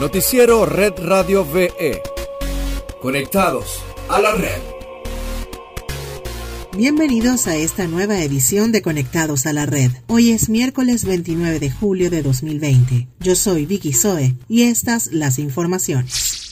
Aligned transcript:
Noticiero 0.00 0.64
Red 0.64 0.92
Radio 0.98 1.44
VE. 1.44 2.00
Conectados 3.02 3.80
a 4.08 4.20
la 4.20 4.32
red. 4.32 4.60
Bienvenidos 6.76 7.48
a 7.48 7.56
esta 7.56 7.88
nueva 7.88 8.20
edición 8.20 8.70
de 8.70 8.80
Conectados 8.80 9.46
a 9.46 9.52
la 9.52 9.66
Red. 9.66 9.90
Hoy 10.06 10.30
es 10.30 10.50
miércoles 10.50 11.04
29 11.04 11.58
de 11.58 11.72
julio 11.72 12.10
de 12.10 12.22
2020. 12.22 13.08
Yo 13.18 13.34
soy 13.34 13.66
Vicky 13.66 13.92
Zoe 13.92 14.36
y 14.46 14.62
estas 14.62 15.08
las 15.12 15.40
informaciones. 15.40 16.47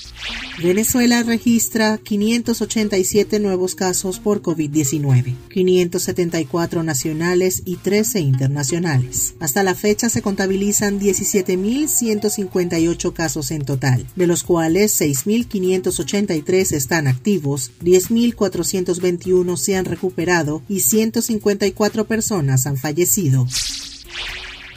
Venezuela 0.62 1.22
registra 1.22 1.98
587 1.98 3.40
nuevos 3.40 3.74
casos 3.74 4.20
por 4.20 4.40
COVID-19, 4.40 5.34
574 5.50 6.82
nacionales 6.82 7.60
y 7.66 7.76
13 7.76 8.20
internacionales. 8.20 9.34
Hasta 9.38 9.62
la 9.62 9.74
fecha 9.74 10.08
se 10.08 10.22
contabilizan 10.22 10.98
17.158 10.98 13.12
casos 13.12 13.50
en 13.50 13.66
total, 13.66 14.06
de 14.16 14.26
los 14.26 14.44
cuales 14.44 14.98
6.583 14.98 16.72
están 16.72 17.06
activos, 17.06 17.72
10.421 17.82 19.58
se 19.58 19.76
han 19.76 19.84
recuperado 19.84 20.62
y 20.70 20.80
154 20.80 22.06
personas 22.06 22.66
han 22.66 22.78
fallecido. 22.78 23.46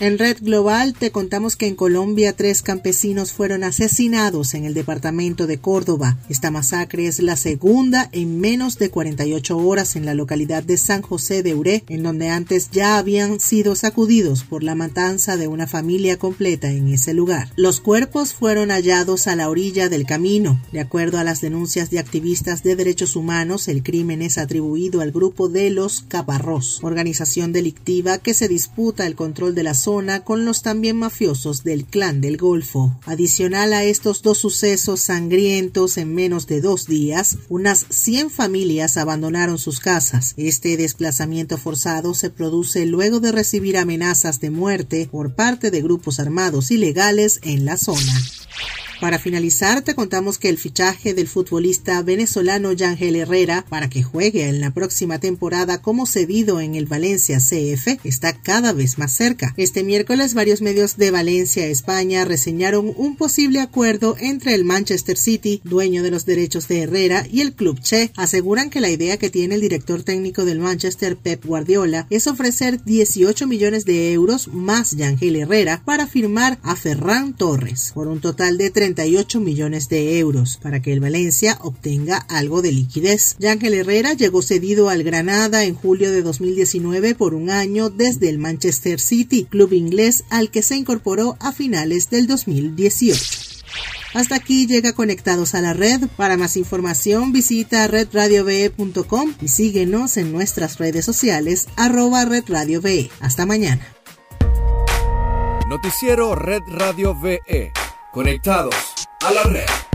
En 0.01 0.17
Red 0.17 0.37
Global 0.39 0.93
te 0.93 1.11
contamos 1.11 1.57
que 1.57 1.67
en 1.67 1.75
Colombia 1.75 2.31
tres 2.31 2.61
campesinos 2.61 3.33
fueron 3.33 3.65
asesinados 3.65 4.53
en 4.53 4.63
el 4.63 4.73
departamento 4.73 5.45
de 5.45 5.57
Córdoba. 5.57 6.17
Esta 6.29 6.51
masacre 6.51 7.05
es 7.05 7.19
la 7.19 7.35
segunda 7.35 8.07
en 8.13 8.39
menos 8.39 8.77
de 8.77 8.91
48 8.91 9.57
horas 9.57 9.97
en 9.97 10.05
la 10.05 10.13
localidad 10.13 10.63
de 10.63 10.77
San 10.77 11.01
José 11.01 11.43
de 11.43 11.53
Uré, 11.53 11.83
en 11.89 12.03
donde 12.03 12.29
antes 12.29 12.71
ya 12.71 12.97
habían 12.97 13.41
sido 13.41 13.75
sacudidos 13.75 14.45
por 14.45 14.63
la 14.63 14.73
matanza 14.73 15.35
de 15.35 15.49
una 15.49 15.67
familia 15.67 16.15
completa 16.15 16.71
en 16.71 16.87
ese 16.87 17.13
lugar. 17.13 17.49
Los 17.57 17.81
cuerpos 17.81 18.33
fueron 18.33 18.69
hallados 18.69 19.27
a 19.27 19.35
la 19.35 19.49
orilla 19.49 19.89
del 19.89 20.05
camino. 20.05 20.61
De 20.71 20.79
acuerdo 20.79 21.17
a 21.17 21.25
las 21.25 21.41
denuncias 21.41 21.89
de 21.89 21.99
activistas 21.99 22.63
de 22.63 22.77
derechos 22.77 23.17
humanos, 23.17 23.67
el 23.67 23.83
crimen 23.83 24.21
es 24.21 24.37
atribuido 24.37 25.01
al 25.01 25.11
grupo 25.11 25.49
de 25.49 25.71
los 25.71 26.03
Caparrós, 26.07 26.79
organización 26.83 27.51
delictiva 27.51 28.17
que 28.17 28.33
se 28.33 28.47
disputa 28.47 29.05
el 29.05 29.15
control 29.15 29.55
de 29.55 29.63
la 29.63 29.73
zona 29.73 29.88
con 30.23 30.45
los 30.45 30.61
también 30.61 30.97
mafiosos 30.97 31.63
del 31.63 31.83
clan 31.83 32.21
del 32.21 32.37
Golfo. 32.37 32.95
Adicional 33.05 33.73
a 33.73 33.83
estos 33.83 34.21
dos 34.21 34.37
sucesos 34.37 34.99
sangrientos 34.99 35.97
en 35.97 36.13
menos 36.13 36.45
de 36.45 36.61
dos 36.61 36.85
días, 36.85 37.39
unas 37.49 37.87
100 37.89 38.29
familias 38.29 38.97
abandonaron 38.97 39.57
sus 39.57 39.79
casas. 39.79 40.35
Este 40.37 40.77
desplazamiento 40.77 41.57
forzado 41.57 42.13
se 42.13 42.29
produce 42.29 42.85
luego 42.85 43.19
de 43.19 43.31
recibir 43.31 43.79
amenazas 43.79 44.39
de 44.39 44.51
muerte 44.51 45.09
por 45.11 45.33
parte 45.33 45.71
de 45.71 45.81
grupos 45.81 46.19
armados 46.19 46.69
ilegales 46.69 47.39
en 47.41 47.65
la 47.65 47.75
zona. 47.75 48.13
Para 48.99 49.17
finalizar, 49.17 49.81
te 49.81 49.95
contamos 49.95 50.37
que 50.39 50.49
el 50.49 50.57
fichaje 50.57 51.13
del 51.13 51.29
futbolista 51.29 52.01
venezolano 52.03 52.73
Yangel 52.73 53.15
Herrera 53.15 53.63
para 53.69 53.89
que 53.89 54.03
juegue 54.03 54.49
en 54.49 54.59
la 54.59 54.71
próxima 54.71 55.19
temporada 55.19 55.81
como 55.81 56.05
cedido 56.05 56.59
en 56.59 56.75
el 56.75 56.85
Valencia 56.85 57.37
CF 57.39 58.03
está 58.03 58.33
cada 58.33 58.73
vez 58.73 58.97
más 58.97 59.13
cerca. 59.13 59.53
Este 59.55 59.85
miércoles 59.85 60.33
varios 60.33 60.61
medios 60.61 60.97
de 60.97 61.11
Valencia, 61.11 61.65
España, 61.67 62.25
reseñaron 62.25 62.93
un 62.97 63.15
posible 63.15 63.61
acuerdo 63.61 64.17
entre 64.19 64.53
el 64.53 64.65
Manchester 64.65 65.17
City, 65.17 65.61
dueño 65.63 66.03
de 66.03 66.11
los 66.11 66.25
derechos 66.25 66.67
de 66.67 66.81
Herrera, 66.81 67.25
y 67.31 67.39
el 67.39 67.53
club 67.53 67.79
Che. 67.79 68.11
Aseguran 68.17 68.69
que 68.69 68.81
la 68.81 68.89
idea 68.89 69.15
que 69.15 69.29
tiene 69.29 69.55
el 69.55 69.61
director 69.61 70.03
técnico 70.03 70.43
del 70.43 70.59
Manchester, 70.59 71.15
Pep 71.15 71.45
Guardiola, 71.45 72.05
es 72.09 72.27
ofrecer 72.27 72.83
18 72.83 73.47
millones 73.47 73.85
de 73.85 74.11
euros 74.11 74.49
más 74.49 74.91
Yangel 74.91 75.37
Herrera 75.37 75.83
para 75.85 76.05
firmar 76.05 76.59
a 76.63 76.75
Ferran 76.75 77.33
Torres 77.33 77.91
por 77.93 78.09
un 78.09 78.19
total 78.19 78.57
de 78.57 78.69
30 78.69 78.88
millones 79.39 79.89
de 79.89 80.19
euros 80.19 80.57
para 80.61 80.81
que 80.81 80.93
el 80.93 80.99
Valencia 80.99 81.57
obtenga 81.61 82.17
algo 82.17 82.61
de 82.61 82.71
liquidez. 82.71 83.35
Yángel 83.39 83.73
Herrera 83.73 84.13
llegó 84.13 84.41
cedido 84.41 84.89
al 84.89 85.03
Granada 85.03 85.63
en 85.63 85.75
julio 85.75 86.11
de 86.11 86.21
2019 86.21 87.15
por 87.15 87.33
un 87.33 87.49
año 87.49 87.89
desde 87.89 88.29
el 88.29 88.37
Manchester 88.37 88.99
City, 88.99 89.45
club 89.49 89.73
inglés 89.73 90.23
al 90.29 90.51
que 90.51 90.61
se 90.61 90.75
incorporó 90.75 91.37
a 91.39 91.51
finales 91.51 92.09
del 92.09 92.27
2018. 92.27 93.49
Hasta 94.13 94.35
aquí 94.35 94.65
llega 94.65 94.93
Conectados 94.93 95.53
a 95.53 95.61
la 95.61 95.73
Red. 95.73 96.07
Para 96.15 96.37
más 96.37 96.57
información 96.57 97.31
visita 97.31 97.87
redradiove.com 97.87 99.33
y 99.41 99.47
síguenos 99.47 100.17
en 100.17 100.31
nuestras 100.31 100.79
redes 100.79 101.05
sociales 101.05 101.67
arroba 101.75 102.25
redradiove. 102.25 103.09
Hasta 103.19 103.45
mañana. 103.45 103.85
Noticiero 105.69 106.33
Red 106.33 106.63
Radio 106.67 107.13
VE. 107.13 107.71
Conectados 108.11 109.07
a 109.23 109.31
la 109.31 109.43
red. 109.43 109.88